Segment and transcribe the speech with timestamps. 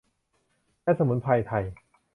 [0.83, 1.65] และสมุนไพรไทย